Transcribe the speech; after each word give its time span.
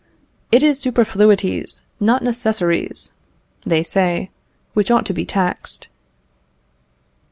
"It 0.51 0.63
is 0.63 0.79
superfluities, 0.79 1.83
not 1.99 2.23
necessaries," 2.23 3.11
they 3.67 3.83
say 3.83 4.31
"which 4.73 4.89
ought 4.89 5.05
to 5.05 5.13
be 5.13 5.25
taxed." 5.27 5.89